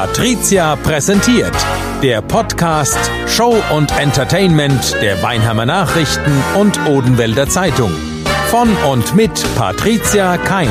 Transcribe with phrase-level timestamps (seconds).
[0.00, 1.54] Patricia präsentiert.
[2.02, 7.92] Der Podcast Show und Entertainment der Weinheimer Nachrichten und Odenwälder Zeitung.
[8.50, 10.70] Von und mit Patricia Kein.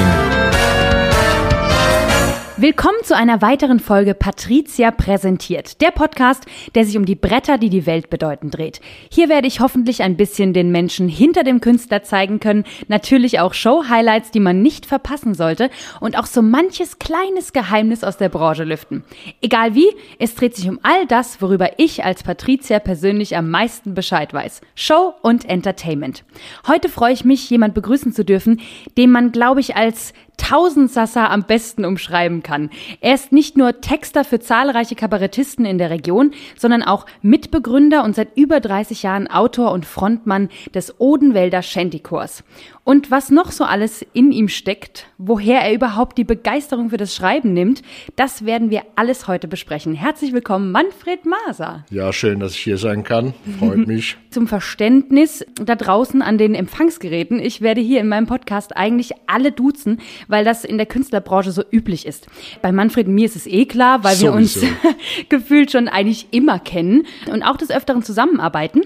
[2.62, 6.44] Willkommen zu einer weiteren Folge Patricia präsentiert, der Podcast,
[6.76, 8.82] der sich um die Bretter, die die Welt bedeuten, dreht.
[9.10, 13.54] Hier werde ich hoffentlich ein bisschen den Menschen hinter dem Künstler zeigen können, natürlich auch
[13.54, 15.70] Show-Highlights, die man nicht verpassen sollte
[16.02, 19.06] und auch so manches kleines Geheimnis aus der Branche lüften.
[19.42, 23.94] Egal wie, es dreht sich um all das, worüber ich als Patricia persönlich am meisten
[23.94, 24.60] Bescheid weiß.
[24.76, 26.26] Show und Entertainment.
[26.68, 28.60] Heute freue ich mich, jemand begrüßen zu dürfen,
[28.98, 32.72] den man, glaube ich, als Tausendsasser am besten umschreiben kann.
[33.02, 38.16] Er ist nicht nur Texter für zahlreiche Kabarettisten in der Region, sondern auch Mitbegründer und
[38.16, 42.44] seit über 30 Jahren Autor und Frontmann des Odenwälder Shantychors.
[42.84, 47.14] Und was noch so alles in ihm steckt, woher er überhaupt die Begeisterung für das
[47.14, 47.84] Schreiben nimmt,
[48.16, 49.94] das werden wir alles heute besprechen.
[49.94, 51.86] Herzlich willkommen, Manfred Maser.
[51.92, 53.36] Ja, schön, dass ich hier sein kann.
[53.60, 54.18] Freut mich.
[54.32, 57.40] Zum Verständnis da draußen an den Empfangsgeräten.
[57.40, 61.64] Ich werde hier in meinem Podcast eigentlich alle duzen, weil das in der Künstlerbranche so
[61.70, 62.28] üblich ist.
[62.62, 64.62] Bei Manfred und mir ist es eh klar, weil wir uns
[65.30, 68.84] gefühlt schon eigentlich immer kennen und auch des Öfteren zusammenarbeiten.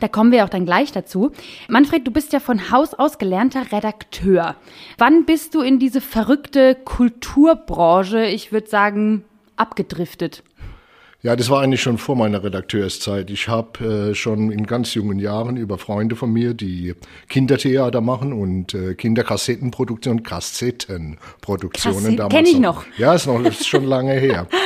[0.00, 1.32] Da kommen wir auch dann gleich dazu.
[1.68, 4.54] Manfred, du bist ja von Haus aus gelernter Redakteur.
[4.96, 9.24] Wann bist du in diese verrückte Kulturbranche, ich würde sagen,
[9.56, 10.44] abgedriftet?
[11.20, 13.28] Ja, das war eigentlich schon vor meiner Redakteurszeit.
[13.30, 16.94] Ich habe äh, schon in ganz jungen Jahren über Freunde von mir, die
[17.28, 22.34] Kindertheater machen und äh, Kinderkassettenproduktion, Kassettenproduktionen Kassett, damals.
[22.34, 22.84] Kenn ich noch.
[22.98, 24.46] Ja, ist noch ist schon lange her.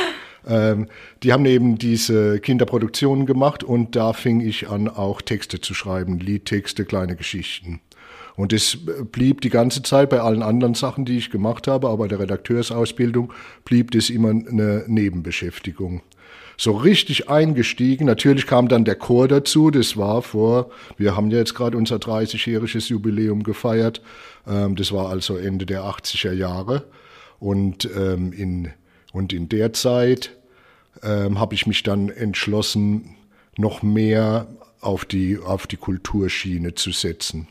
[0.45, 0.87] Ähm,
[1.23, 6.19] die haben eben diese Kinderproduktionen gemacht und da fing ich an, auch Texte zu schreiben,
[6.19, 7.79] Liedtexte, kleine Geschichten.
[8.35, 8.77] Und es
[9.09, 12.19] blieb die ganze Zeit bei allen anderen Sachen, die ich gemacht habe, aber bei der
[12.19, 13.31] Redakteursausbildung
[13.63, 16.01] blieb das immer eine Nebenbeschäftigung.
[16.63, 21.39] So richtig eingestiegen, natürlich kam dann der Chor dazu, das war vor, wir haben ja
[21.39, 24.01] jetzt gerade unser 30-jähriges Jubiläum gefeiert,
[24.47, 26.85] ähm, das war also Ende der 80er Jahre
[27.37, 28.71] und ähm, in
[29.11, 30.37] und in der Zeit
[31.03, 33.17] ähm, habe ich mich dann entschlossen,
[33.57, 34.47] noch mehr
[34.79, 37.49] auf die, auf die Kulturschiene zu setzen.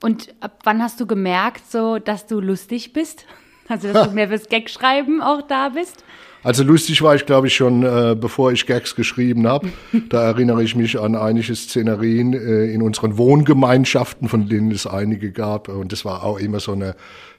[0.00, 3.26] Und ab wann hast du gemerkt, so, dass du lustig bist?
[3.68, 6.02] Also, dass du mehr fürs Gag-Schreiben auch da bist?
[6.44, 9.68] Also lustig war ich, glaube ich, schon, äh, bevor ich Gags geschrieben habe.
[10.10, 15.32] Da erinnere ich mich an einige Szenerien äh, in unseren Wohngemeinschaften, von denen es einige
[15.32, 15.68] gab.
[15.68, 16.94] Und das war auch immer so eine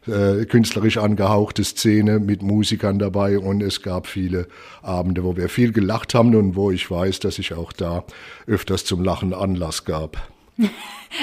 [0.07, 3.37] äh, künstlerisch angehauchte Szene mit Musikern dabei.
[3.37, 4.47] Und es gab viele
[4.81, 8.03] Abende, wo wir viel gelacht haben und wo ich weiß, dass ich auch da
[8.47, 10.34] öfters zum Lachen Anlass gab.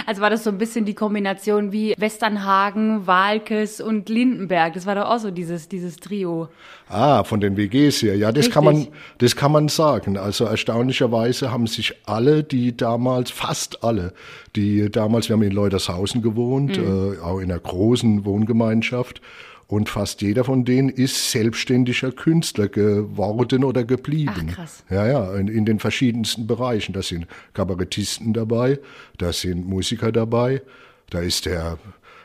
[0.07, 4.73] Also war das so ein bisschen die Kombination wie Westernhagen, Walkes und Lindenberg.
[4.73, 6.49] Das war doch auch so dieses, dieses Trio.
[6.89, 8.17] Ah, von den WGs hier.
[8.17, 8.89] Ja, das kann man,
[9.19, 10.17] das kann man sagen.
[10.17, 14.15] Also erstaunlicherweise haben sich alle, die damals, fast alle,
[14.57, 17.15] die damals, wir haben in Leutershausen gewohnt, mhm.
[17.15, 19.21] äh, auch in einer großen Wohngemeinschaft,
[19.67, 24.49] und fast jeder von denen ist selbstständiger Künstler geworden oder geblieben.
[24.51, 24.85] Ach, krass.
[24.91, 26.93] Ja, ja, in, in den verschiedensten Bereichen.
[26.93, 28.79] Da sind Kabarettisten dabei,
[29.19, 30.63] da sind Musiker dabei,
[31.11, 31.79] da ist der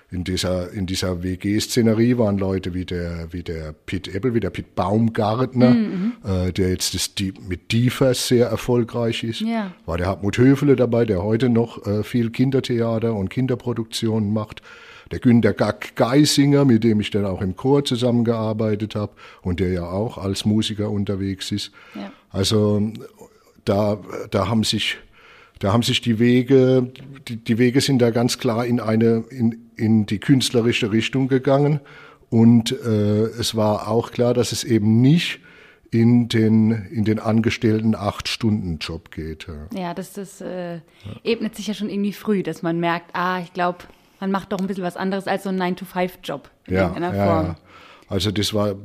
[0.10, 4.52] in dieser, in dieser WG-Szenerie waren Leute wie der, wie der Pitt Eppel, wie der
[4.52, 6.14] Pitt Baumgartner, mhm.
[6.24, 9.42] äh, der jetzt das, die, mit Diefers sehr erfolgreich ist.
[9.42, 9.74] Ja.
[9.86, 14.62] War der Hartmut Höfele dabei, der heute noch äh, viel Kindertheater und Kinderproduktionen macht
[15.12, 19.72] der Günter Gack Geisinger, mit dem ich dann auch im Chor zusammengearbeitet habe und der
[19.72, 21.72] ja auch als Musiker unterwegs ist.
[21.96, 22.12] Ja.
[22.30, 22.92] Also
[23.66, 24.00] da,
[24.32, 24.98] da haben sich
[25.60, 26.92] da haben sich die Wege,
[27.28, 31.80] die, die Wege sind da ganz klar in eine, in, in die künstlerische Richtung gegangen.
[32.30, 35.40] Und äh, es war auch klar, dass es eben nicht
[35.90, 39.48] in den, in den angestellten Acht-Stunden-Job geht.
[39.48, 40.80] Ja, ja das, das äh,
[41.24, 43.80] ebnet sich ja schon irgendwie früh, dass man merkt, ah, ich glaube,
[44.20, 47.46] man macht doch ein bisschen was anderes als so ein 9-to-5-Job in ja, irgendeiner Form.
[47.48, 47.56] Ja.
[48.10, 48.76] Also das war,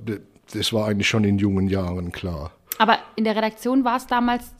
[0.53, 2.53] das war eigentlich schon in jungen Jahren klar.
[2.79, 4.55] Aber in der Redaktion war es damals,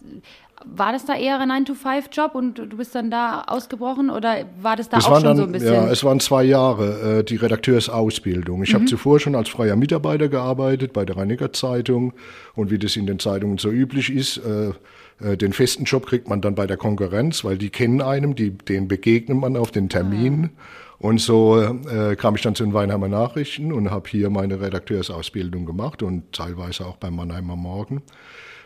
[0.65, 4.89] war das da eher ein 9-to-5-Job und du bist dann da ausgebrochen oder war das
[4.89, 5.75] da das auch schon dann, so ein bisschen?
[5.75, 8.63] Ja, es waren zwei Jahre äh, die Redakteursausbildung.
[8.63, 8.75] Ich mhm.
[8.75, 12.13] habe zuvor schon als freier Mitarbeiter gearbeitet bei der Rheiniger Zeitung
[12.55, 14.73] und wie das in den Zeitungen so üblich ist, äh,
[15.23, 18.51] äh, den festen Job kriegt man dann bei der Konkurrenz, weil die kennen einem, die,
[18.51, 20.51] denen begegnet man auf den Terminen.
[20.57, 20.83] Ah.
[21.03, 25.67] Und so äh, kam ich dann zu den Weinheimer Nachrichten und habe hier meine Redakteursausbildung
[25.67, 28.03] gemacht und teilweise auch beim Mannheimer Morgen.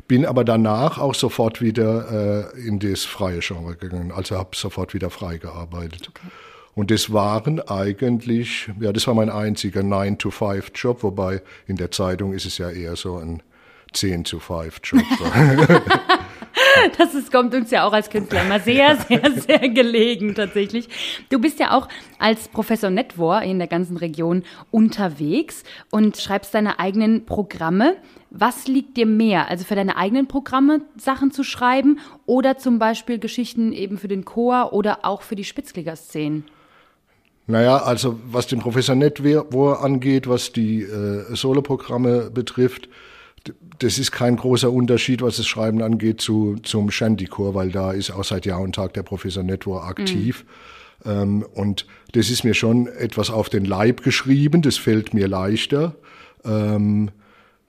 [0.08, 4.94] Bin aber danach auch sofort wieder äh, in das freie Genre gegangen, also habe sofort
[4.94, 6.08] wieder frei gearbeitet.
[6.08, 6.28] Okay.
[6.74, 12.44] Und das waren eigentlich, ja, das war mein einziger 9-to-5-Job, wobei in der Zeitung ist
[12.44, 13.42] es ja eher so ein
[13.94, 15.02] 10 zu 5 Job.
[16.98, 20.88] Das ist, kommt uns ja auch als Künstler immer sehr, sehr, sehr gelegen tatsächlich.
[21.28, 21.88] Du bist ja auch
[22.18, 27.96] als Professor Netwar in der ganzen Region unterwegs und schreibst deine eigenen Programme.
[28.38, 29.48] Was liegt dir mehr?
[29.48, 34.24] Also für deine eigenen Programme Sachen zu schreiben oder zum Beispiel Geschichten eben für den
[34.24, 36.44] Chor oder auch für die Spitzliga-Szenen?
[37.46, 42.88] Naja, also was den Professor Netwar angeht, was die äh, Soloprogramme betrifft,
[43.78, 48.10] das ist kein großer Unterschied, was das Schreiben angeht, zu, zum Shandy-Chor, weil da ist
[48.10, 50.44] auch seit Jahr und Tag der Professor Netwar aktiv.
[51.04, 51.10] Mhm.
[51.10, 55.94] Ähm, und das ist mir schon etwas auf den Leib geschrieben, das fällt mir leichter.
[56.44, 57.10] Ähm,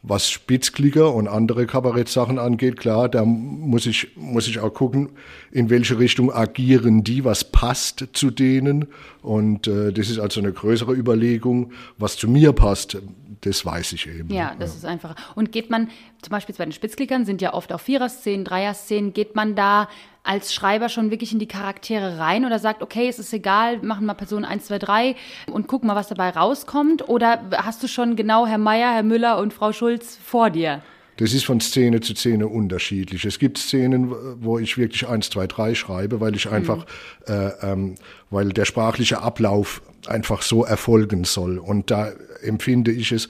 [0.09, 5.09] was Spitzklicker und andere Kabarettsachen angeht, klar, da muss ich, muss ich auch gucken,
[5.51, 8.87] in welche Richtung agieren die, was passt zu denen.
[9.21, 12.97] Und äh, das ist also eine größere Überlegung, was zu mir passt
[13.41, 14.33] das weiß ich eben.
[14.33, 14.77] Ja, das ja.
[14.77, 15.15] ist einfacher.
[15.35, 15.89] Und geht man,
[16.21, 19.87] zum Beispiel bei den Spitzklickern sind ja oft auch Vierer-Szenen, Dreier-Szenen, geht man da
[20.23, 24.05] als Schreiber schon wirklich in die Charaktere rein oder sagt, okay, es ist egal, machen
[24.05, 25.15] mal Person 1, 2, 3
[25.51, 27.07] und gucken mal, was dabei rauskommt?
[27.07, 30.81] Oder hast du schon genau Herr Meier, Herr Müller und Frau Schulz vor dir?
[31.17, 33.25] Das ist von Szene zu Szene unterschiedlich.
[33.25, 36.85] Es gibt Szenen, wo ich wirklich 1, 2, 3 schreibe, weil ich einfach,
[37.27, 37.33] mhm.
[37.33, 37.95] äh, ähm,
[38.29, 41.57] weil der sprachliche Ablauf einfach so erfolgen soll.
[41.57, 42.11] Und da
[42.41, 43.27] empfinde ich es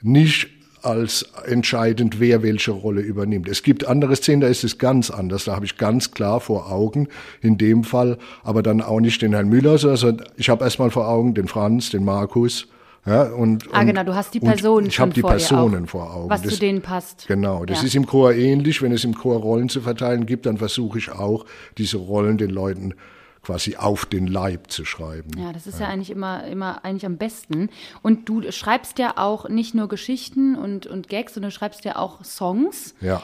[0.00, 0.48] nicht
[0.82, 3.48] als entscheidend, wer welche Rolle übernimmt.
[3.48, 5.44] Es gibt andere Szenen, da ist es ganz anders.
[5.44, 7.08] Da habe ich ganz klar vor Augen,
[7.40, 11.08] in dem Fall, aber dann auch nicht den Herrn Müller, sondern ich habe erstmal vor
[11.08, 12.66] Augen den Franz, den Markus.
[13.04, 16.30] Ja, und, ah, genau, du hast die Personen Ich habe die Personen vor Augen.
[16.30, 17.26] Was das, zu denen passt.
[17.26, 17.86] Genau, das ja.
[17.86, 18.80] ist im Chor ähnlich.
[18.80, 21.44] Wenn es im Chor Rollen zu verteilen gibt, dann versuche ich auch,
[21.78, 22.94] diese Rollen den Leuten
[23.42, 25.30] quasi auf den Leib zu schreiben.
[25.36, 27.70] Ja, das ist ja, ja eigentlich immer, immer eigentlich am besten.
[28.00, 31.96] Und du schreibst ja auch nicht nur Geschichten und, und Gags, sondern du schreibst ja
[31.96, 32.94] auch Songs.
[33.00, 33.20] Ja.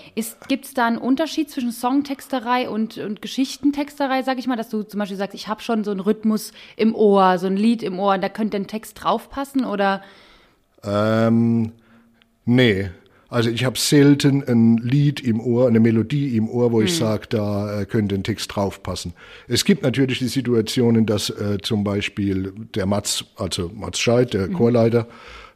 [0.48, 4.82] Gibt es da einen Unterschied zwischen Songtexterei und, und Geschichtentexterei, sag ich mal, dass du
[4.82, 8.00] zum Beispiel sagst, ich habe schon so einen Rhythmus im Ohr, so ein Lied im
[8.00, 10.02] Ohr, da könnte ein Text draufpassen oder?
[10.82, 11.72] Ähm,
[12.44, 12.90] nee,
[13.28, 16.86] also ich habe selten ein Lied im Ohr, eine Melodie im Ohr, wo hm.
[16.86, 19.12] ich sage, da äh, könnte ein Text draufpassen.
[19.46, 24.48] Es gibt natürlich die Situationen, dass äh, zum Beispiel der Mats, also Mats Scheid, der
[24.48, 24.54] mhm.
[24.54, 25.06] Chorleiter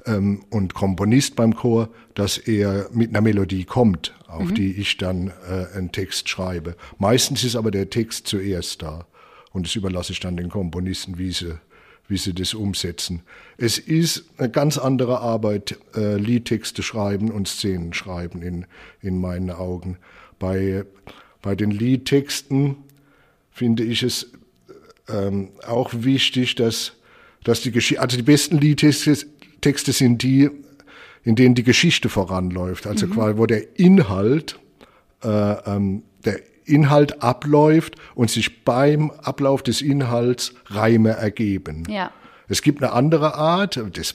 [0.04, 4.54] ähm, und Komponist beim Chor, dass er mit einer Melodie kommt, auf mhm.
[4.54, 6.76] die ich dann äh, einen Text schreibe.
[6.98, 9.06] Meistens ist aber der Text zuerst da
[9.52, 11.54] und das überlasse ich dann den Komponisten, wie sie
[12.08, 13.22] wie sie das umsetzen.
[13.56, 18.66] Es ist eine ganz andere Arbeit, äh, Liedtexte schreiben und Szenen schreiben in,
[19.00, 19.98] in meinen Augen.
[20.38, 20.84] Bei,
[21.40, 22.76] bei den Liedtexten
[23.50, 24.32] finde ich es
[25.08, 26.92] ähm, auch wichtig, dass,
[27.44, 29.26] dass die Geschichte, also die besten Liedtexte
[29.62, 30.50] Texte sind die,
[31.24, 32.86] in denen die Geschichte voranläuft.
[32.86, 33.12] Also mhm.
[33.12, 34.58] quasi, wo der Inhalt,
[35.22, 41.84] äh, ähm, der Inhalt abläuft und sich beim Ablauf des Inhalts Reime ergeben.
[41.88, 42.10] Ja.
[42.48, 44.14] Es gibt eine andere Art, das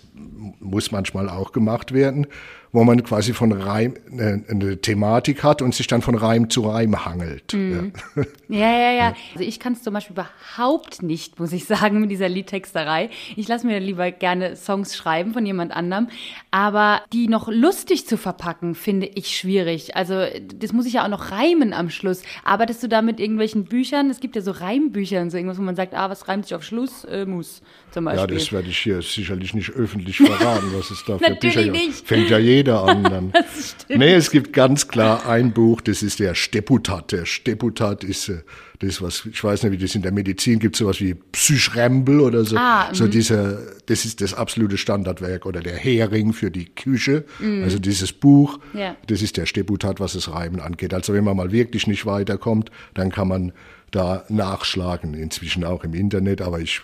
[0.59, 2.27] muss manchmal auch gemacht werden,
[2.71, 6.61] wo man quasi von Reim eine, eine, Thematik hat und sich dann von Reim zu
[6.61, 7.53] Reim hangelt.
[7.53, 7.93] Mhm.
[8.15, 8.23] Ja.
[8.49, 9.15] ja, ja, ja.
[9.33, 13.09] Also ich kann es zum Beispiel überhaupt nicht, muss ich sagen, mit dieser Liedtexterei.
[13.35, 16.07] Ich lasse mir lieber gerne Songs schreiben von jemand anderem,
[16.51, 19.95] aber die noch lustig zu verpacken, finde ich schwierig.
[19.95, 22.21] Also das muss ich ja auch noch reimen am Schluss.
[22.43, 24.09] Arbeitest du da mit irgendwelchen Büchern?
[24.09, 26.55] Es gibt ja so Reimbücher und so irgendwas, wo man sagt, ah, was reimt sich
[26.55, 27.05] auf Schluss?
[27.05, 28.33] Äh, muss zum Beispiel.
[28.33, 32.07] Ja, das werde ich hier sicherlich nicht öffentlich verraten, was es da für Bücher gibt.
[32.07, 33.31] Fängt ja jeder an dann.
[33.33, 33.99] das stimmt.
[33.99, 37.11] Nee, es gibt ganz klar ein Buch, das ist der Steputat.
[37.11, 38.43] Der Steputat ist äh,
[38.79, 42.43] das, was, ich weiß nicht, wie das in der Medizin gibt, sowas wie Psychrembel oder
[42.43, 42.55] so.
[42.57, 43.11] Ah, so mhm.
[43.11, 47.25] dieser, das ist das absolute Standardwerk oder der Hering für die Küche.
[47.39, 47.63] Mm.
[47.63, 48.95] Also dieses Buch, yeah.
[49.07, 50.93] das ist der Steputat, was das Reimen angeht.
[50.93, 53.53] Also wenn man mal wirklich nicht weiterkommt, dann kann man
[53.91, 56.81] da nachschlagen, inzwischen auch im Internet, aber ich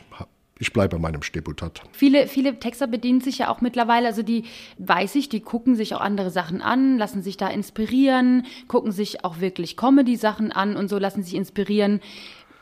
[0.64, 1.82] ich bleibe bei meinem Steputat.
[1.92, 4.46] Viele, viele Texter bedienen sich ja auch mittlerweile, also die
[4.78, 9.26] weiß ich, die gucken sich auch andere Sachen an, lassen sich da inspirieren, gucken sich
[9.26, 12.00] auch wirklich Comedy-Sachen an und so lassen sich inspirieren.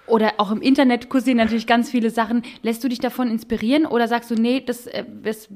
[0.07, 2.41] Oder auch im Internet kursieren natürlich ganz viele Sachen.
[2.63, 5.47] Lässt du dich davon inspirieren oder sagst du, nee, das, äh, das,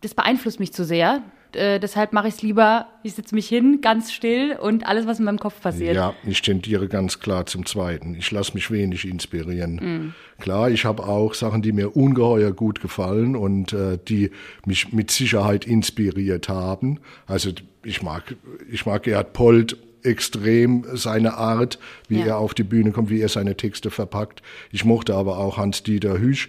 [0.00, 1.22] das beeinflusst mich zu sehr?
[1.52, 5.18] Äh, deshalb mache ich es lieber, ich setze mich hin, ganz still und alles, was
[5.18, 5.96] in meinem Kopf passiert.
[5.96, 8.14] Ja, ich tendiere ganz klar zum Zweiten.
[8.14, 9.74] Ich lasse mich wenig inspirieren.
[9.76, 10.14] Mm.
[10.42, 14.30] Klar, ich habe auch Sachen, die mir ungeheuer gut gefallen und äh, die
[14.66, 17.00] mich mit Sicherheit inspiriert haben.
[17.26, 17.50] Also
[17.82, 18.36] ich mag,
[18.70, 21.78] ich mag Gerhard Polt extrem seine Art,
[22.08, 22.26] wie ja.
[22.26, 24.42] er auf die Bühne kommt, wie er seine Texte verpackt.
[24.70, 26.48] Ich mochte aber auch Hans-Dieter Hüsch.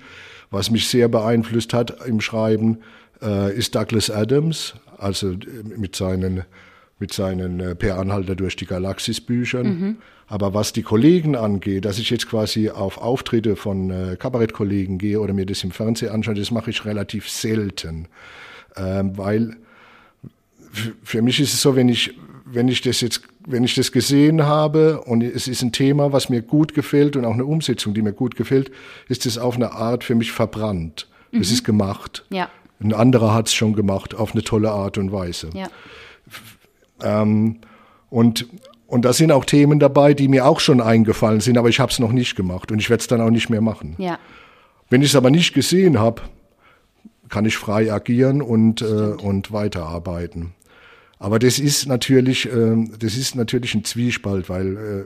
[0.52, 2.80] Was mich sehr beeinflusst hat im Schreiben,
[3.22, 5.38] äh, ist Douglas Adams, also äh,
[5.78, 6.44] mit seinen
[7.00, 9.98] mit seinen äh, Per Anhalter durch die Galaxis Büchern.
[10.28, 15.20] Aber was die Kollegen angeht, dass ich jetzt quasi auf Auftritte von äh, Kabarettkollegen gehe
[15.20, 18.08] oder mir das im Fernsehen anschaue, das mache ich relativ selten.
[18.76, 19.58] Ähm, weil
[21.04, 22.14] für mich ist es so, wenn ich,
[22.46, 26.30] wenn ich das jetzt, wenn ich das gesehen habe und es ist ein Thema, was
[26.30, 28.72] mir gut gefällt und auch eine Umsetzung, die mir gut gefällt,
[29.08, 31.08] ist es auf eine Art für mich verbrannt.
[31.32, 32.26] Es ist gemacht.
[32.30, 32.50] Ja.
[32.82, 35.50] Ein anderer hat es schon gemacht, auf eine tolle Art und Weise.
[35.54, 35.68] Ja.
[38.10, 38.48] Und,
[38.88, 41.92] und da sind auch Themen dabei, die mir auch schon eingefallen sind, aber ich habe
[41.92, 43.96] es noch nicht gemacht und ich werde es dann auch nicht mehr machen.
[43.98, 44.20] Ja.
[44.90, 46.24] Wenn ich es aber nicht gesehen habe,
[47.30, 50.54] kann ich frei agieren und, äh, und weiterarbeiten.
[51.20, 55.06] Aber das ist natürlich, ähm, das ist natürlich ein Zwiespalt, weil äh,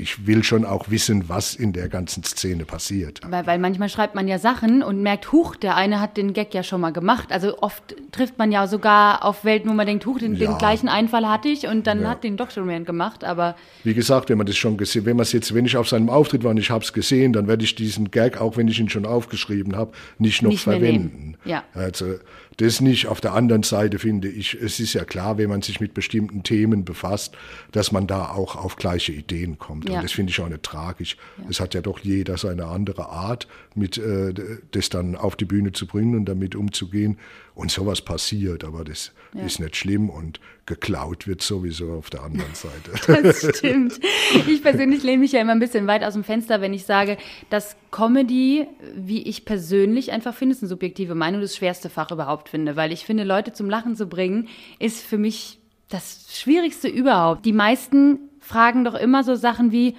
[0.00, 3.20] ich will schon auch wissen, was in der ganzen Szene passiert.
[3.28, 6.54] Weil, weil manchmal schreibt man ja Sachen und merkt, huch, der eine hat den Gag
[6.54, 7.30] ja schon mal gemacht.
[7.30, 10.58] Also oft trifft man ja sogar auf Welten, wo man denkt, huch, den, den Ja.
[10.58, 13.24] gleichen Einfall hatte ich und dann hat den doch schon jemand gemacht.
[13.24, 15.88] Aber Wie gesagt, wenn man das schon gesehen, wenn man es jetzt, wenn ich auf
[15.88, 18.68] seinem Auftritt war und ich habe es gesehen, dann werde ich diesen Gag, auch wenn
[18.68, 21.36] ich ihn schon aufgeschrieben habe, nicht noch Nicht verwenden.
[21.44, 21.64] Ja.
[21.74, 22.14] Also
[22.56, 23.06] das nicht.
[23.06, 26.42] Auf der anderen Seite finde ich, es ist ja klar, wenn man sich mit bestimmten
[26.42, 27.36] Themen befasst,
[27.72, 29.88] dass man da auch auf gleiche Ideen kommt.
[29.88, 29.96] Ja.
[29.96, 31.16] Und das finde ich auch nicht tragisch.
[31.48, 34.34] Es hat ja doch jeder seine andere Art, mit äh,
[34.72, 37.18] das dann auf die Bühne zu bringen und damit umzugehen.
[37.60, 42.54] Und sowas passiert, aber das ist nicht schlimm und geklaut wird sowieso auf der anderen
[42.54, 43.22] Seite.
[43.22, 44.00] Das stimmt.
[44.48, 47.18] Ich persönlich lehne mich ja immer ein bisschen weit aus dem Fenster, wenn ich sage,
[47.50, 52.48] dass Comedy, wie ich persönlich einfach finde, ist eine subjektive Meinung, das schwerste Fach überhaupt
[52.48, 52.76] finde.
[52.76, 54.48] Weil ich finde, Leute zum Lachen zu bringen,
[54.78, 55.58] ist für mich
[55.90, 57.44] das Schwierigste überhaupt.
[57.44, 59.96] Die meisten fragen doch immer so Sachen wie,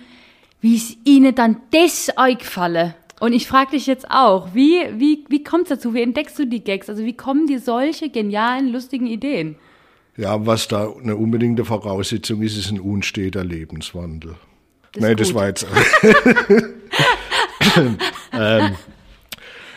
[0.62, 2.96] wie ist Ihnen dann das eingefallen?
[3.21, 5.93] Und ich frage dich jetzt auch, wie, wie, wie kommt es dazu?
[5.93, 6.89] Wie entdeckst du die Gags?
[6.89, 9.57] Also wie kommen dir solche genialen, lustigen Ideen?
[10.17, 14.37] Ja, was da eine unbedingte Voraussetzung ist, ist ein unsteter Lebenswandel.
[14.93, 15.67] Das nee, das war jetzt.
[18.33, 18.71] ähm,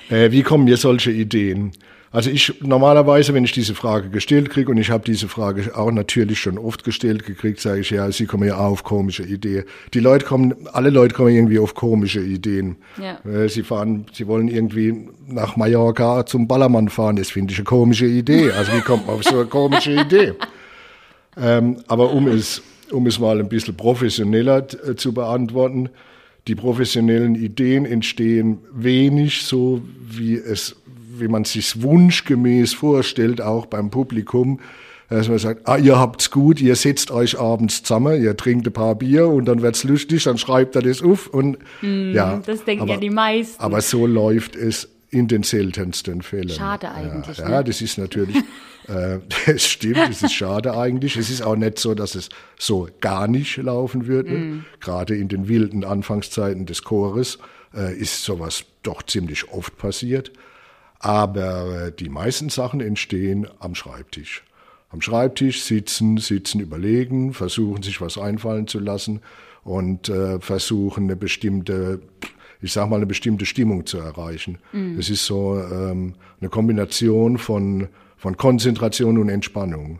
[0.08, 1.72] äh, wie kommen mir solche Ideen?
[2.14, 5.90] Also ich normalerweise, wenn ich diese Frage gestellt kriege, und ich habe diese Frage auch
[5.90, 9.64] natürlich schon oft gestellt gekriegt, sage ich, ja, Sie kommen ja auch auf komische Ideen.
[9.94, 12.76] Die Leute kommen, alle Leute kommen irgendwie auf komische Ideen.
[13.02, 13.18] Ja.
[13.28, 17.16] Äh, Sie fahren, sie wollen irgendwie nach Mallorca zum Ballermann fahren.
[17.16, 18.52] Das finde ich eine komische Idee.
[18.52, 20.35] Also wie kommt man auf so eine komische Idee?
[21.37, 25.88] Ähm, aber um es, um es mal ein bisschen professioneller äh, zu beantworten,
[26.47, 30.76] die professionellen Ideen entstehen wenig so, wie es,
[31.21, 34.61] wie man sich wunschgemäß vorstellt, auch beim Publikum.
[35.11, 38.73] Dass man sagt, ah, ihr habt's gut, ihr setzt euch abends zusammen, ihr trinkt ein
[38.73, 42.37] paar Bier und dann wird's lustig, dann schreibt er das auf und ja.
[42.37, 43.62] Mm, das denken aber, ja die meisten.
[43.62, 46.49] Aber so läuft es in den seltensten Fällen.
[46.49, 47.50] Schade eigentlich, Ja, ne?
[47.52, 48.37] ja das ist natürlich,
[48.88, 51.16] äh, das stimmt, es ist schade eigentlich.
[51.16, 54.30] Es ist auch nicht so, dass es so gar nicht laufen würde.
[54.30, 54.64] Mm.
[54.80, 57.38] Gerade in den wilden Anfangszeiten des Chores
[57.75, 60.33] äh, ist sowas doch ziemlich oft passiert.
[61.04, 64.42] Aber äh, die meisten Sachen entstehen am Schreibtisch.
[64.88, 69.20] Am Schreibtisch sitzen, sitzen, überlegen, versuchen sich was einfallen zu lassen
[69.64, 72.00] und äh, versuchen eine bestimmte,
[72.62, 74.58] ich sag mal, eine bestimmte Stimmung zu erreichen.
[74.99, 79.99] Es ist so ähm, eine Kombination von, von Konzentration und Entspannung.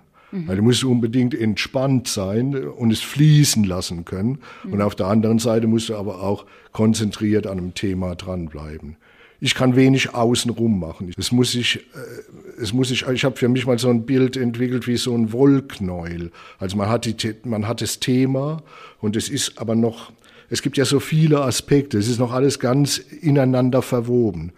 [0.49, 4.39] Weil du musst unbedingt entspannt sein und es fließen lassen können.
[4.65, 8.97] Und auf der anderen Seite musst du aber auch konzentriert an einem Thema dranbleiben.
[9.45, 11.13] Ich kann wenig außenrum machen.
[11.19, 14.37] Es muss sich, äh, es muss sich, ich habe für mich mal so ein Bild
[14.37, 16.31] entwickelt wie so ein Wollknäuel.
[16.59, 18.63] Also man hat die, man hat das Thema
[19.01, 20.13] und es ist aber noch,
[20.51, 21.99] es gibt ja so viele Aspekte.
[21.99, 24.53] Es ist noch alles ganz ineinander verwoben.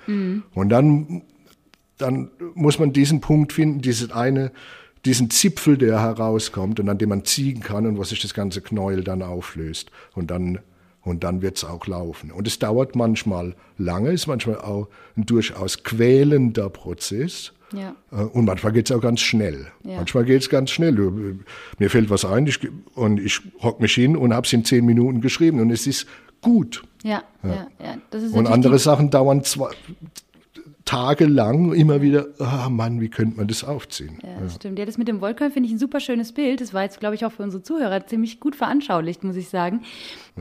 [0.55, 1.23] Und dann
[1.99, 4.53] dann muss man diesen Punkt finden, diesen eine,
[5.05, 8.61] diesen Zipfel, der herauskommt und an dem man ziehen kann und wo sich das ganze
[8.61, 9.91] Knäuel dann auflöst.
[10.15, 10.59] Und dann,
[11.07, 12.33] und dann wird's auch laufen.
[12.33, 17.53] Und es dauert manchmal lange, ist manchmal auch ein durchaus quälender Prozess.
[17.73, 17.95] Ja.
[18.13, 19.69] Äh, Und manchmal geht's auch ganz schnell.
[19.85, 19.97] Ja.
[19.97, 20.95] Manchmal geht's ganz schnell.
[20.95, 21.39] Du,
[21.79, 22.59] Mir fällt was ein ich,
[22.95, 26.07] und ich hock mich hin und hab's in zehn Minuten geschrieben und es ist
[26.43, 26.83] gut.
[27.03, 27.99] Ja, ja, ja.
[28.11, 29.71] Das ist Und andere Sachen dauern zwei,
[30.97, 34.19] tagelang immer wieder, ah Mann, wie könnte man das aufziehen?
[34.23, 34.79] Ja, das stimmt.
[34.79, 36.61] Ja, das mit dem Wollknäuel finde ich ein super schönes Bild.
[36.61, 39.83] Das war jetzt, glaube ich, auch für unsere Zuhörer ziemlich gut veranschaulicht, muss ich sagen.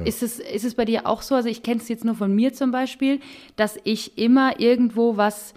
[0.05, 2.33] Ist, es, ist es bei dir auch so, also ich kenne es jetzt nur von
[2.33, 3.19] mir zum Beispiel,
[3.55, 5.53] dass ich immer irgendwo was,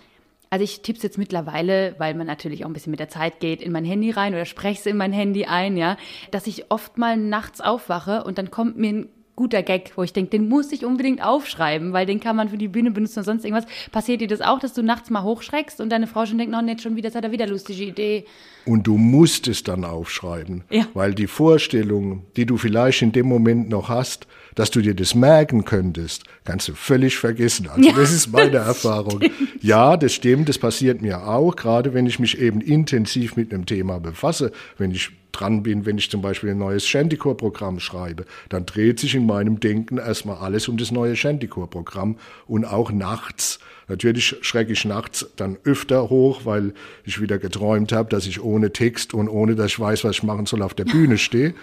[0.51, 3.41] also ich tippe es jetzt mittlerweile, weil man natürlich auch ein bisschen mit der Zeit
[3.41, 5.97] geht, in mein Handy rein oder spreche es in mein Handy ein, ja,
[6.33, 10.13] dass ich oft mal nachts aufwache und dann kommt mir ein guter Gag, wo ich
[10.13, 13.25] denke, den muss ich unbedingt aufschreiben, weil den kann man für die Bühne benutzen oder
[13.25, 13.67] sonst irgendwas.
[13.93, 16.61] Passiert dir das auch, dass du nachts mal hochschreckst und deine Frau schon denkt, noch
[16.61, 18.25] nicht schon wieder, das hat er wieder lustige Idee.
[18.67, 20.87] Und du musst es dann aufschreiben, Ja.
[20.93, 24.27] weil die Vorstellung, die du vielleicht in dem Moment noch hast,
[24.57, 27.69] dass du dir das merken könntest, kannst du völlig vergessen.
[27.69, 29.21] Also Ja, das ist meine das Erfahrung.
[29.63, 33.67] Ja, das stimmt, das passiert mir auch, gerade wenn ich mich eben intensiv mit einem
[33.67, 38.67] Thema befasse, wenn ich dran bin, wenn ich zum Beispiel ein neues Shantycore-Programm schreibe, dann
[38.67, 42.17] dreht sich in meinem Denken erstmal alles um das neue Shantycore-Programm
[42.47, 43.59] und auch nachts.
[43.89, 48.73] Natürlich schrecke ich nachts dann öfter hoch, weil ich wieder geträumt habe, dass ich ohne
[48.73, 51.55] Text und ohne, dass ich weiß, was ich machen soll, auf der Bühne stehe.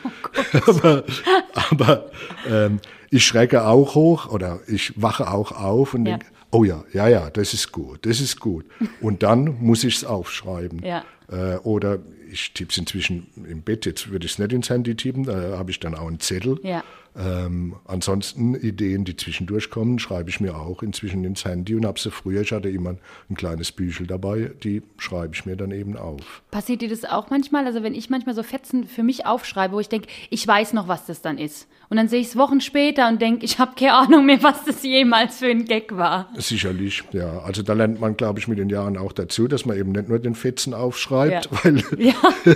[0.66, 1.04] aber
[1.54, 2.12] aber
[2.50, 2.80] ähm,
[3.10, 6.18] ich schrecke auch hoch oder ich wache auch auf und Ja.
[6.18, 8.66] denke, oh ja, ja, ja, das ist gut, das ist gut.
[9.02, 10.82] Und dann muss ich es aufschreiben.
[10.84, 11.04] Ja.
[11.32, 12.00] Äh, oder
[12.36, 15.58] ich tippe es inzwischen im Bett, jetzt würde ich es nicht ins Handy tippen, da
[15.58, 16.60] habe ich dann auch einen Zettel.
[16.63, 16.84] Ja.
[17.18, 21.98] Ähm, ansonsten Ideen, die zwischendurch kommen, schreibe ich mir auch inzwischen ins Handy und habe
[21.98, 22.96] sie früher, ich hatte immer
[23.30, 26.42] ein kleines Büchel dabei, die schreibe ich mir dann eben auf.
[26.52, 27.66] Passiert dir das auch manchmal?
[27.68, 30.90] Also wenn ich manchmal so Fetzen für mich aufschreibe, wo ich denke, ich weiß noch,
[30.90, 31.68] was das dann ist.
[31.90, 34.66] Und dann sehe ich es Wochen später und denke, ich habe keine Ahnung mehr, was
[34.66, 36.28] das jemals für ein Gag war.
[36.36, 37.40] Sicherlich, ja.
[37.40, 40.10] Also da lernt man, glaube ich, mit den Jahren auch dazu, dass man eben nicht
[40.10, 41.60] nur den Fetzen aufschreibt, Ja.
[41.64, 42.14] weil, Ja.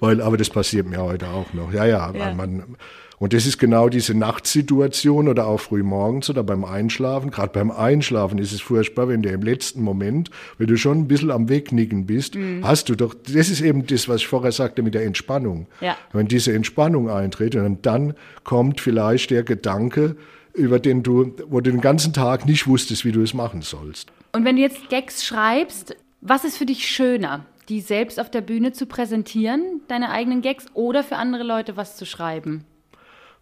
[0.00, 1.72] weil, aber das passiert mir heute auch noch.
[1.72, 2.34] Ja, ja, weil Ja.
[2.34, 2.76] man,
[3.18, 7.30] und das ist genau diese Nachtsituation oder auch früh morgens oder beim Einschlafen.
[7.30, 11.08] Gerade beim Einschlafen ist es furchtbar, wenn du im letzten Moment, wenn du schon ein
[11.08, 12.66] bisschen am Wegnicken bist, Mhm.
[12.66, 15.66] hast du doch, das ist eben das, was ich vorher sagte mit der Entspannung.
[15.80, 15.96] Ja.
[16.12, 20.16] Wenn diese Entspannung eintritt und dann kommt vielleicht der Gedanke,
[20.52, 24.10] über den du, wo du den ganzen Tag nicht wusstest, wie du es machen sollst.
[24.32, 27.44] Und wenn du jetzt Gags schreibst, was ist für dich schöner?
[27.68, 31.96] Die selbst auf der Bühne zu präsentieren, deine eigenen Gags, oder für andere Leute was
[31.96, 32.64] zu schreiben?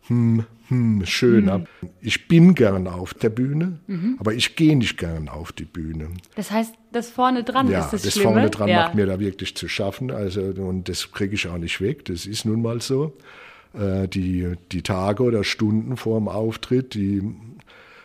[0.07, 0.45] Hm,
[1.05, 1.65] schöner.
[2.01, 3.79] Ich bin gern auf der Bühne,
[4.19, 6.09] aber ich gehe nicht gern auf die Bühne.
[6.37, 8.33] Das heißt, das vorne dran Ja, ist das, das Schlimme.
[8.33, 8.83] vorne dran ja.
[8.83, 10.11] macht mir da wirklich zu schaffen.
[10.11, 12.05] Also, und das kriege ich auch nicht weg.
[12.07, 13.17] Das ist nun mal so.
[13.75, 17.23] Äh, die, die Tage oder Stunden vor dem Auftritt, die,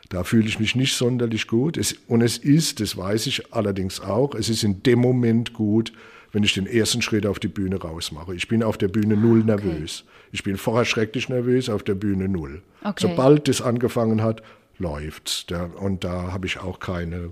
[0.09, 1.77] da fühle ich mich nicht sonderlich gut.
[1.77, 5.93] Es, und es ist, das weiß ich allerdings auch, es ist in dem Moment gut,
[6.31, 8.35] wenn ich den ersten Schritt auf die Bühne rausmache.
[8.35, 10.05] Ich bin auf der Bühne null nervös.
[10.31, 12.61] Ich bin vorher schrecklich nervös, auf der Bühne null.
[12.81, 13.07] Okay.
[13.07, 14.41] Sobald das angefangen hat,
[14.77, 15.45] läuft's.
[15.47, 17.31] Da, und da habe ich auch keine,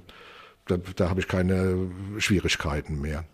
[0.68, 3.26] da, da habe ich keine Schwierigkeiten mehr.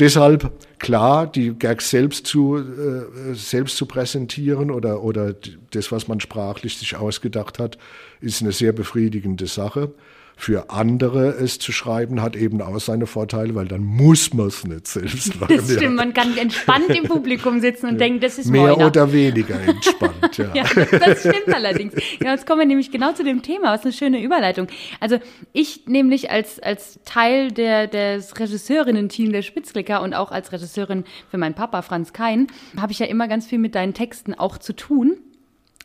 [0.00, 5.34] Deshalb, klar, die Gags selbst zu, äh, selbst zu präsentieren oder, oder
[5.70, 7.78] das, was man sprachlich sich ausgedacht hat,
[8.20, 9.94] ist eine sehr befriedigende Sache.
[10.36, 14.64] Für andere es zu schreiben, hat eben auch seine Vorteile, weil dann muss man es
[14.64, 15.56] nicht selbst machen.
[15.56, 18.86] Das stimmt, man kann entspannt im Publikum sitzen und denken, das ist Mehr meiner.
[18.86, 20.52] oder weniger entspannt, ja.
[20.54, 20.64] Ja,
[20.98, 21.94] das stimmt allerdings.
[22.18, 23.72] Genau, jetzt kommen wir nämlich genau zu dem Thema.
[23.72, 24.66] Was eine schöne Überleitung.
[25.00, 25.18] Also
[25.52, 31.38] ich nämlich als, als Teil der, des Regisseurinnen-Team der Spitzklicker und auch als Regisseurin für
[31.38, 34.74] meinen Papa Franz Kein, habe ich ja immer ganz viel mit deinen Texten auch zu
[34.74, 35.16] tun.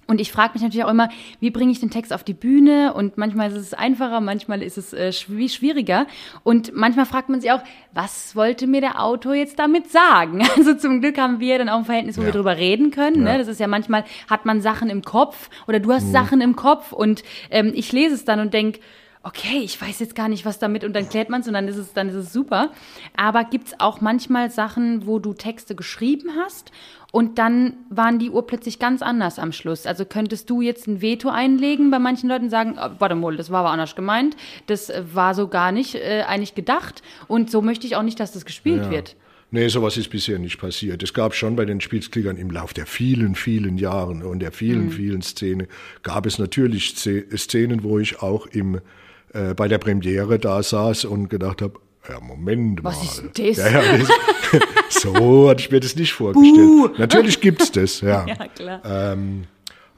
[0.10, 1.08] Und ich frage mich natürlich auch immer,
[1.39, 2.93] wie bringe ich den Text auf die Bühne?
[2.93, 6.08] Und manchmal ist es einfacher, manchmal ist es äh, schwi- schwieriger.
[6.43, 7.62] Und manchmal fragt man sich auch,
[7.93, 10.41] was wollte mir der Autor jetzt damit sagen?
[10.58, 12.28] Also zum Glück haben wir dann auch ein Verhältnis, wo Ja.
[12.28, 13.24] wir drüber reden können.
[13.24, 13.32] Ne?
[13.34, 13.38] Ja.
[13.38, 16.91] Das ist ja manchmal, hat man Sachen im Kopf oder du hast Sachen im Kopf
[16.91, 18.80] und ähm, ich lese es dann und denk
[19.30, 21.68] okay, ich weiß jetzt gar nicht, was damit und dann klärt man es und dann
[21.68, 22.72] ist es, dann ist es super.
[23.15, 26.72] Aber gibt's auch manchmal Sachen, wo du Texte geschrieben hast
[27.12, 29.86] und dann waren die urplötzlich ganz anders am Schluss.
[29.86, 33.38] Also könntest du jetzt ein Veto einlegen bei manchen Leuten und sagen, oh, warte mal,
[33.38, 34.36] das war aber anders gemeint,
[34.68, 38.20] das äh, war so gar nicht äh, eigentlich gedacht und so möchte ich auch nicht,
[38.20, 38.92] dass das gespielt Ja.
[38.92, 39.15] wird.
[39.52, 41.02] Nee, sowas ist bisher nicht passiert.
[41.02, 44.86] Es gab schon bei den Spielsklickern im Lauf der vielen, vielen Jahren und der vielen,
[44.86, 44.92] Mhm.
[44.92, 45.65] vielen Szenen,
[46.04, 48.80] gab es natürlich Sze- Szenen, wo ich auch im,
[49.34, 53.04] äh, bei der Premiere da saß und gedacht habe, ja, Moment Was mal.
[53.04, 53.58] ist denn das?
[53.58, 54.10] Ja, ja, das
[55.02, 56.98] so hatte ich mir das nicht vorgestellt.
[56.98, 58.26] Natürlich gibt's das, ja.
[58.28, 58.82] Ja, klar.
[58.86, 59.44] Ähm,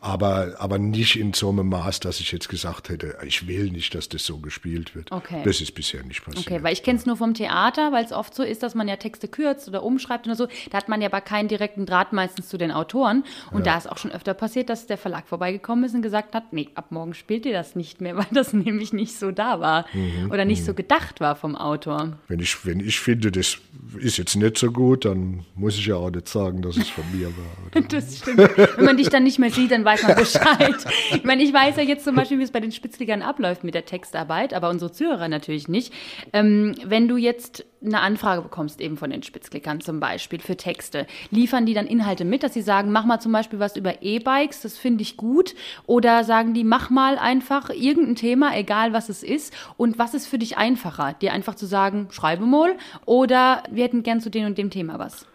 [0.02, 3.94] aber, aber nicht in so einem Maß, dass ich jetzt gesagt hätte, ich will nicht,
[3.94, 5.12] dass das so gespielt wird.
[5.12, 5.42] Okay.
[5.44, 6.48] Das ist bisher nicht passiert.
[6.48, 8.88] Okay, weil ich kenne es nur vom Theater, weil es oft so ist, dass man
[8.88, 10.48] ja Texte kürzt oder umschreibt oder so.
[10.72, 13.24] Da hat man ja aber keinen direkten Draht meistens zu den Autoren.
[13.52, 16.52] Und da ist auch schon öfter passiert, dass der Verlag vorbeigekommen ist und gesagt hat,
[16.52, 19.86] nee, ab morgen spielt ihr das nicht mehr, weil das nämlich nicht so da war
[19.94, 22.18] Mhm, oder nicht so gedacht war vom Autor.
[22.28, 23.58] Wenn ich, wenn ich finde, das
[23.98, 27.04] ist jetzt nicht so gut, dann muss ich ja auch nicht sagen, dass es von
[27.12, 27.82] mir war.
[27.90, 28.38] Das stimmt.
[28.38, 30.76] Wenn man dich dann nicht mehr sieht, dann weiß man Bescheid.
[31.12, 33.74] ich meine, ich weiß ja jetzt zum Beispiel, wie es bei den Spitzligern abläuft mit
[33.74, 35.94] der Textarbeit, aber unsere Zuhörer natürlich nicht.
[36.34, 41.08] Ähm, wenn du jetzt eine Anfrage bekommst, eben von den Spitzklickern zum Beispiel für Texte,
[41.32, 44.62] liefern die dann Inhalte mit, dass sie sagen, mach mal zum Beispiel was über E-Bikes,
[44.62, 45.56] das finde ich gut,
[45.88, 50.28] oder sagen die, mach mal einfach irgendein Thema, egal was es ist, und was ist
[50.28, 54.46] für dich einfacher, dir einfach zu sagen, schreibe mal, oder wir hätten gern zu dem
[54.46, 55.26] und dem Thema was?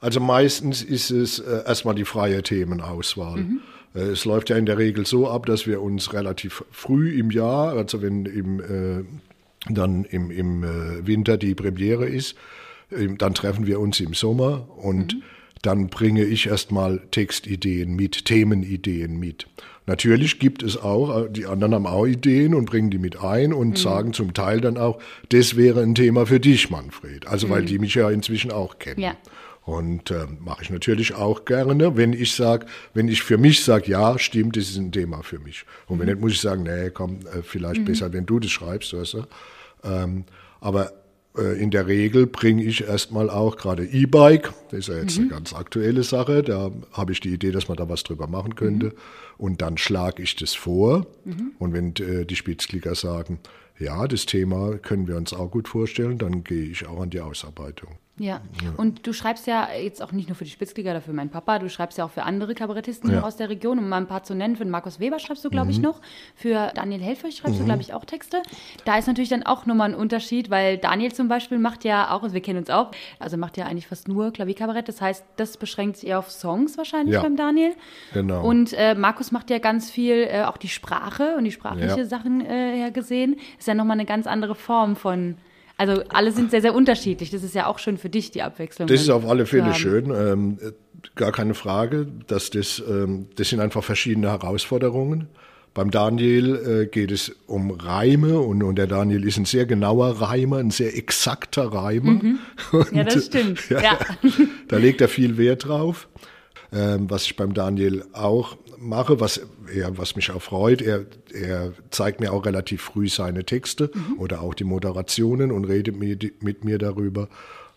[0.00, 3.40] Also meistens ist es äh, erstmal die freie Themenauswahl.
[3.40, 3.60] Mhm.
[3.94, 7.30] Äh, es läuft ja in der Regel so ab, dass wir uns relativ früh im
[7.30, 9.04] Jahr, also wenn im, äh,
[9.72, 12.36] dann im, im äh, Winter die Premiere ist,
[13.18, 15.22] dann treffen wir uns im Sommer und mhm.
[15.62, 19.46] dann bringe ich erstmal Textideen mit, Themenideen mit.
[19.86, 23.52] Natürlich gibt es auch, äh, die anderen haben auch Ideen und bringen die mit ein
[23.52, 23.76] und mhm.
[23.76, 25.00] sagen zum Teil dann auch,
[25.30, 27.26] das wäre ein Thema für dich, Manfred.
[27.26, 27.50] Also mhm.
[27.50, 29.00] weil die mich ja inzwischen auch kennen.
[29.00, 29.16] Ja.
[29.70, 33.92] Und äh, mache ich natürlich auch gerne, wenn ich sage, wenn ich für mich sage,
[33.92, 35.64] ja, stimmt, das ist ein Thema für mich.
[35.86, 36.14] Und wenn mhm.
[36.14, 37.84] nicht, muss ich sagen, nee, komm, äh, vielleicht mhm.
[37.84, 39.22] besser, wenn du das schreibst, weißt du.
[39.84, 40.24] Ähm,
[40.60, 40.92] aber
[41.38, 45.26] äh, in der Regel bringe ich erstmal auch gerade E-Bike, das ist ja jetzt mhm.
[45.26, 48.56] eine ganz aktuelle Sache, da habe ich die Idee, dass man da was drüber machen
[48.56, 48.86] könnte.
[48.86, 48.92] Mhm.
[49.38, 51.06] Und dann schlage ich das vor.
[51.24, 51.52] Mhm.
[51.60, 53.38] Und wenn äh, die Spitzklicker sagen,
[53.78, 57.20] ja, das Thema können wir uns auch gut vorstellen, dann gehe ich auch an die
[57.20, 57.90] Ausarbeitung.
[58.20, 58.42] Ja.
[58.62, 58.72] ja.
[58.76, 61.58] und du schreibst ja jetzt auch nicht nur für die Spitzliga oder für meinen Papa,
[61.58, 63.22] du schreibst ja auch für andere Kabarettisten ja.
[63.22, 64.56] aus der Region, um mal ein paar zu nennen.
[64.56, 65.70] Für den Markus Weber schreibst du, glaube mhm.
[65.70, 66.02] ich, noch.
[66.34, 67.60] Für Daniel Helfrich schreibst mhm.
[67.60, 68.42] du, glaube ich, auch Texte.
[68.84, 72.22] Da ist natürlich dann auch nochmal ein Unterschied, weil Daniel zum Beispiel macht ja auch,
[72.22, 74.86] also wir kennen uns auch, also macht ja eigentlich fast nur Klavierkabarett.
[74.86, 77.22] Das heißt, das beschränkt sich eher auf Songs wahrscheinlich ja.
[77.22, 77.72] beim Daniel.
[78.12, 78.46] Genau.
[78.46, 82.44] Und äh, Markus macht ja ganz viel, äh, auch die Sprache und die sprachliche Sachen
[82.44, 83.36] äh, her gesehen.
[83.58, 85.36] Ist ja nochmal eine ganz andere Form von
[85.80, 87.30] also alle sind sehr, sehr unterschiedlich.
[87.30, 88.86] Das ist ja auch schön für dich, die Abwechslung.
[88.86, 90.10] Das ist auf alle Fälle schön.
[90.14, 90.58] Ähm,
[91.14, 92.06] gar keine Frage.
[92.26, 95.28] Dass das, ähm, das sind einfach verschiedene Herausforderungen.
[95.72, 100.20] Beim Daniel äh, geht es um Reime und, und der Daniel ist ein sehr genauer
[100.20, 102.10] Reimer, ein sehr exakter Reimer.
[102.10, 102.38] Mhm.
[102.92, 103.60] ja, das stimmt.
[103.70, 103.98] Ja, ja.
[104.68, 106.08] Da legt er viel Wert drauf.
[106.72, 109.40] Ähm, was ich beim Daniel auch mache, was,
[109.74, 110.80] er, was mich auch freut.
[110.82, 114.18] Er, er zeigt mir auch relativ früh seine Texte mhm.
[114.18, 117.28] oder auch die Moderationen und redet mit, mit mir darüber.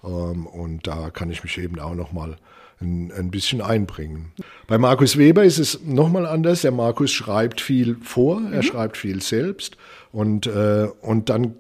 [0.03, 2.38] Ähm, und da kann ich mich eben auch nochmal
[2.82, 4.32] ein, ein bisschen einbringen.
[4.67, 6.62] Bei Markus Weber ist es nochmal anders.
[6.62, 8.53] Der Markus schreibt viel vor, mhm.
[8.53, 9.77] er schreibt viel selbst
[10.12, 11.56] und, äh, und dann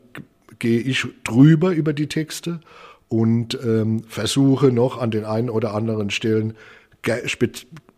[0.59, 2.59] gehe ich drüber über die Texte
[3.09, 6.53] und ähm, versuche noch an den einen oder anderen Stellen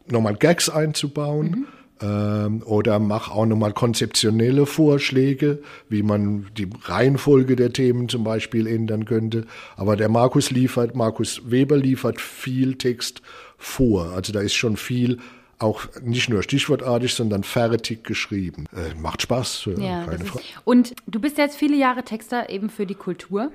[0.07, 1.49] nochmal Gags einzubauen.
[1.49, 1.65] Mhm.
[2.01, 8.67] Ähm, oder mach auch nochmal konzeptionelle Vorschläge, wie man die Reihenfolge der Themen zum Beispiel
[8.67, 9.45] ändern könnte.
[9.77, 13.21] Aber der Markus liefert, Markus Weber liefert viel Text
[13.57, 14.11] vor.
[14.11, 15.19] Also da ist schon viel
[15.57, 18.65] auch nicht nur stichwortartig, sondern fertig geschrieben.
[18.75, 20.43] Äh, macht Spaß, äh, ja, keine Frage.
[20.65, 23.53] Und du bist jetzt viele Jahre Texter eben für die Kultur.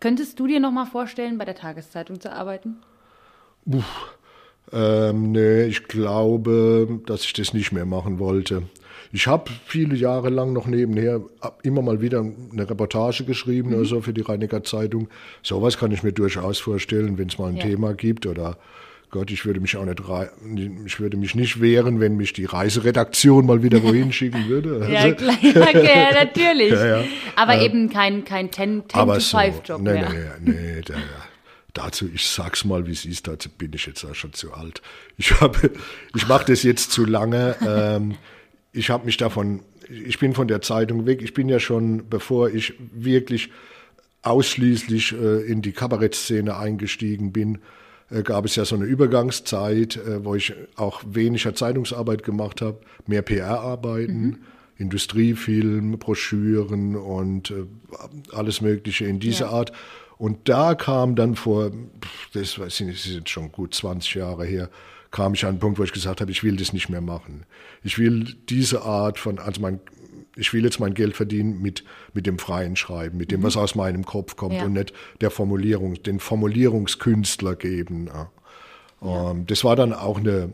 [0.00, 2.76] Könntest du dir noch mal vorstellen, bei der Tageszeitung zu arbeiten?
[3.70, 3.82] Puh.
[4.72, 8.62] Ähm, nee, ich glaube, dass ich das nicht mehr machen wollte.
[9.12, 11.20] Ich habe viele Jahre lang noch nebenher
[11.62, 13.76] immer mal wieder eine Reportage geschrieben mhm.
[13.76, 15.08] oder so für die Rheiniger Zeitung.
[15.42, 17.62] Sowas kann ich mir durchaus vorstellen, wenn es mal ein ja.
[17.62, 18.58] Thema gibt oder
[19.14, 20.02] Gott, ich würde mich auch nicht,
[20.84, 24.88] ich würde mich nicht wehren, wenn mich die Reiseredaktion mal wieder wohin schicken würde.
[24.90, 26.72] ja, also, klar, ja, natürlich.
[26.72, 27.04] Ja, ja.
[27.36, 30.10] Aber äh, eben kein, kein 10-to-5-Job so, nee, mehr.
[30.40, 30.94] Nee, nee, nee,
[31.74, 34.80] dazu, ich sag's mal, wie es ist, dazu bin ich jetzt auch schon zu alt.
[35.16, 35.70] Ich habe,
[36.14, 37.56] ich mache das jetzt zu lange.
[37.66, 38.16] Ähm,
[38.72, 41.20] ich habe mich davon, ich bin von der Zeitung weg.
[41.22, 43.50] Ich bin ja schon, bevor ich wirklich
[44.22, 47.58] ausschließlich äh, in die Kabarettszene eingestiegen bin,
[48.10, 52.80] äh, gab es ja so eine Übergangszeit, äh, wo ich auch weniger Zeitungsarbeit gemacht habe,
[53.06, 54.26] mehr PR-Arbeiten.
[54.26, 54.38] Mhm.
[54.76, 57.64] Industriefilm, Broschüren und äh,
[58.32, 59.52] alles Mögliche in dieser ja.
[59.52, 59.72] Art.
[60.16, 61.70] Und da kam dann vor,
[62.32, 64.70] das, weiß ich nicht, das ist jetzt schon gut 20 Jahre her,
[65.10, 67.44] kam ich an einen Punkt, wo ich gesagt habe, ich will das nicht mehr machen.
[67.82, 69.80] Ich will diese Art von, also mein,
[70.36, 73.44] ich will jetzt mein Geld verdienen mit, mit dem freien Schreiben, mit dem, mhm.
[73.44, 74.64] was aus meinem Kopf kommt ja.
[74.64, 78.08] und nicht der Formulierung, den Formulierungskünstler geben.
[78.08, 79.30] Ja.
[79.30, 80.52] Ähm, das war dann auch eine,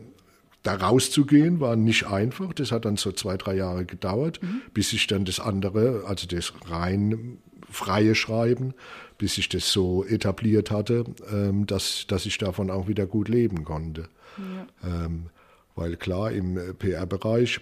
[0.63, 2.53] da rauszugehen, war nicht einfach.
[2.53, 4.61] Das hat dann so zwei, drei Jahre gedauert, mhm.
[4.73, 7.39] bis ich dann das andere, also das rein
[7.71, 8.73] freie Schreiben,
[9.17, 13.63] bis ich das so etabliert hatte, ähm, dass, dass ich davon auch wieder gut leben
[13.63, 14.09] konnte.
[14.83, 15.05] Ja.
[15.05, 15.27] Ähm,
[15.75, 17.61] weil klar, im äh, PR-Bereich,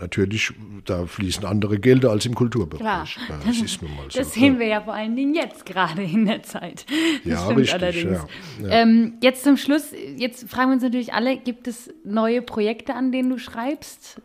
[0.00, 0.52] natürlich,
[0.84, 2.80] da fließen andere Gelder als im Kulturbereich.
[2.80, 3.06] Klar.
[3.28, 4.18] Ja, das mal so.
[4.18, 6.84] Das sehen wir ja vor allen Dingen jetzt gerade in der Zeit.
[7.24, 8.20] Das Ja, stimmt richtig, allerdings.
[8.60, 8.66] ja.
[8.66, 8.70] Ja.
[8.70, 13.12] Ähm, jetzt zum Schluss, jetzt fragen wir uns natürlich alle, gibt es neue Projekte, an
[13.12, 14.20] denen du schreibst,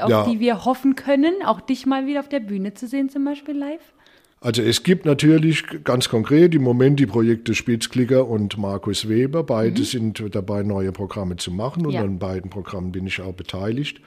[0.00, 0.24] auf Ja.
[0.28, 3.56] die wir hoffen können, auch dich mal wieder auf der Bühne zu sehen, zum Beispiel
[3.56, 3.80] live?
[4.40, 9.42] Also es gibt natürlich ganz konkret im Moment die Projekte Spitzklicker und Markus Weber.
[9.42, 12.02] Beide sind dabei, neue Programme zu machen und Ja.
[12.02, 14.00] an beiden Programmen bin ich auch beteiligt.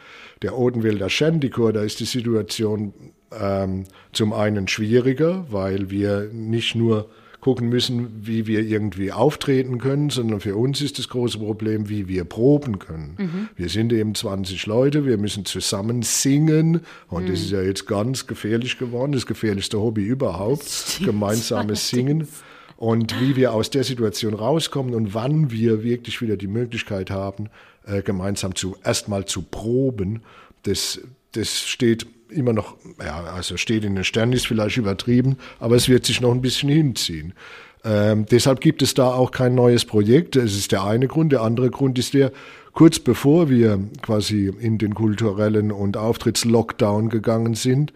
[0.43, 2.93] Der Odenwälder Shandychor, da ist die Situation
[3.37, 7.09] ähm, zum einen schwieriger, weil wir nicht nur
[7.41, 12.07] gucken müssen, wie wir irgendwie auftreten können, sondern für uns ist das große Problem, wie
[12.07, 13.49] wir proben können.
[13.55, 18.27] Wir sind eben 20 Leute, wir müssen zusammen singen und das ist ja jetzt ganz
[18.27, 21.07] gefährlich geworden, das gefährlichste Hobby überhaupt, stimmt.
[21.07, 22.27] gemeinsames Singen.
[22.75, 27.49] Und wie wir aus der Situation rauskommen und wann wir wirklich wieder die Möglichkeit haben,
[27.85, 30.21] äh, gemeinsam zu erstmal zu proben,
[30.63, 31.01] das,
[31.33, 35.89] das steht immer noch, ja, also steht in den Sternen, ist vielleicht übertrieben, aber es
[35.89, 37.33] wird sich noch ein bisschen hinziehen.
[37.83, 40.35] Ähm, deshalb gibt es da auch kein neues Projekt.
[40.35, 41.31] Das ist der eine Grund.
[41.31, 42.31] Der andere Grund ist der,
[42.73, 47.93] kurz bevor wir quasi in den kulturellen und Auftrittslockdown gegangen sind,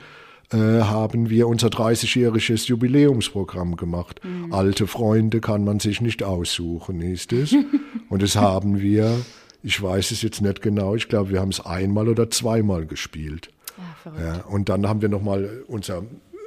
[0.52, 4.22] äh, haben wir unser 30-jähriges Jubiläumsprogramm gemacht.
[4.52, 7.54] Alte Freunde kann man sich nicht aussuchen, ist es.
[8.10, 9.18] und das haben wir,
[9.64, 13.50] ich weiß es jetzt nicht genau, ich glaube, wir haben es einmal oder zweimal gespielt.
[13.78, 14.22] Ja, verrückt.
[14.22, 16.04] Ja, und dann haben wir nochmal unser,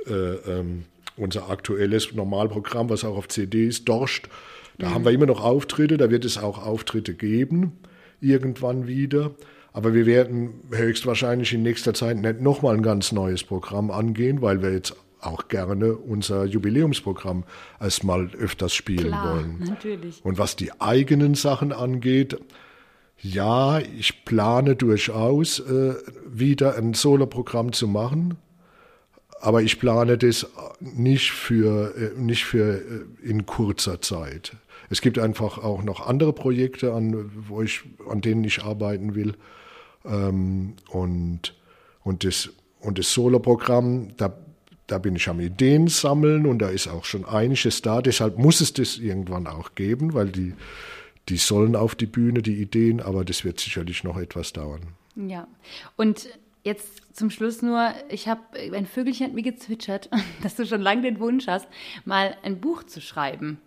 [0.06, 0.84] äh, ähm,
[1.16, 4.28] unser aktuelles Normalprogramm, was auch auf CD ist, Dorscht.
[4.78, 7.72] Da haben wir immer noch Auftritte, da wird es auch Auftritte geben,
[8.20, 9.30] irgendwann wieder.
[9.72, 14.62] Aber wir werden höchstwahrscheinlich in nächster Zeit nicht nochmal ein ganz neues Programm angehen, weil
[14.62, 17.44] wir jetzt auch gerne unser Jubiläumsprogramm
[17.80, 19.64] erstmal öfters spielen Klar, wollen.
[19.66, 20.22] natürlich.
[20.24, 22.38] Und was die eigenen Sachen angeht,
[23.22, 25.94] ja, ich plane durchaus äh,
[26.26, 28.36] wieder ein Solo-Programm zu machen,
[29.40, 30.46] aber ich plane das
[30.80, 34.56] nicht für, äh, nicht für äh, in kurzer Zeit.
[34.90, 39.34] Es gibt einfach auch noch andere Projekte, an, wo ich, an denen ich arbeiten will.
[40.04, 41.54] Ähm, und,
[42.04, 42.50] und das,
[42.80, 44.36] und das Solo-Programm, da,
[44.86, 48.02] da bin ich am Ideen sammeln und da ist auch schon einiges da.
[48.02, 50.54] Deshalb muss es das irgendwann auch geben, weil die,
[51.28, 54.82] die sollen auf die Bühne, die Ideen, aber das wird sicherlich noch etwas dauern.
[55.16, 55.48] Ja.
[55.96, 56.28] Und
[56.62, 58.40] jetzt zum Schluss nur, ich habe,
[58.72, 60.10] ein Vögelchen hat mir gezwitschert,
[60.42, 61.66] dass du schon lange den Wunsch hast,
[62.04, 63.58] mal ein Buch zu schreiben.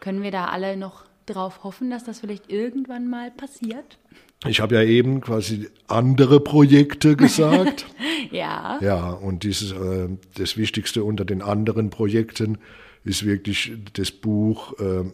[0.00, 3.98] Können wir da alle noch drauf hoffen, dass das vielleicht irgendwann mal passiert?
[4.46, 7.86] Ich habe ja eben quasi andere Projekte gesagt.
[8.30, 8.78] Ja.
[8.80, 12.58] ja, und dieses, äh, das Wichtigste unter den anderen Projekten
[13.04, 15.04] ist wirklich das Buch äh,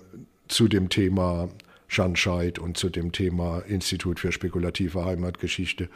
[0.48, 1.48] zu dem Thema
[1.88, 5.88] Schanscheid und zu dem Thema Institut für spekulative Heimatgeschichte.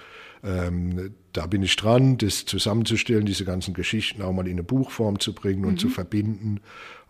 [0.43, 5.21] Ähm, da bin ich dran, das zusammenzustellen, diese ganzen Geschichten auch mal in eine Buchform
[5.21, 6.61] zu bringen und zu verbinden.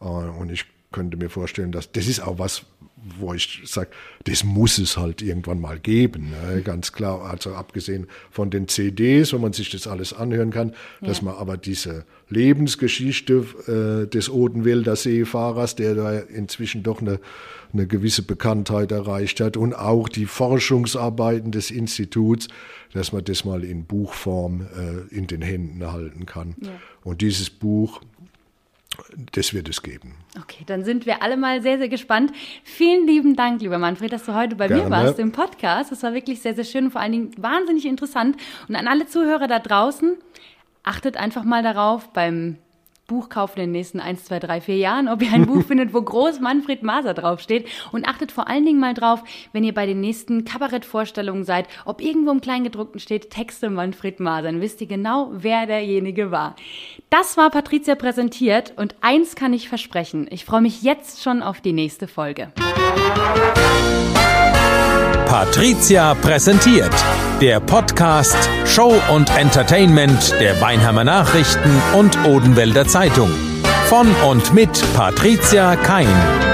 [0.01, 2.67] Äh, und ich könnte mir vorstellen, dass das ist auch was,
[3.19, 3.91] wo ich sage,
[4.25, 6.31] das muss es halt irgendwann mal geben.
[6.31, 6.63] Ne?
[6.63, 11.21] Ganz klar, also abgesehen von den CDs, wo man sich das alles anhören kann, dass
[11.21, 17.19] man aber diese Lebensgeschichte äh, des Odenwälder Seefahrers, der da inzwischen doch eine,
[17.73, 22.49] eine gewisse Bekanntheit erreicht hat, und auch die Forschungsarbeiten des Instituts,
[22.93, 26.55] dass man das mal in Buchform äh, in den Händen halten kann.
[26.61, 26.71] Ja.
[27.05, 28.01] Und dieses Buch,
[29.33, 30.15] das wird es geben.
[30.39, 32.33] Okay, dann sind wir alle mal sehr, sehr gespannt.
[32.63, 34.91] Vielen lieben Dank, lieber Manfred, dass du heute bei mir Gerne.
[34.91, 35.91] warst im Podcast.
[35.91, 38.37] Das war wirklich sehr, sehr schön und vor allen Dingen wahnsinnig interessant.
[38.69, 40.17] Und an alle Zuhörer da draußen,
[40.83, 42.59] achtet einfach mal darauf beim
[43.07, 46.01] Buchkauf in den nächsten 1, 2, 3, 4 Jahren, ob ihr ein Buch findet, wo
[46.01, 47.67] groß Manfred Maser draufsteht.
[47.93, 52.01] Und achtet vor allen Dingen mal drauf, wenn ihr bei den nächsten Kabarettvorstellungen seid, ob
[52.01, 54.43] irgendwo im Kleingedruckten steht Texte Manfred Maser.
[54.43, 56.57] Dann wisst ihr genau, wer derjenige war.
[57.11, 60.27] Das war Patricia präsentiert und eins kann ich versprechen.
[60.31, 62.53] Ich freue mich jetzt schon auf die nächste Folge.
[65.33, 66.93] Patricia präsentiert.
[67.41, 73.31] Der Podcast Show und Entertainment der Weinheimer Nachrichten und Odenwälder Zeitung.
[73.89, 76.52] Von und mit Patricia Kein.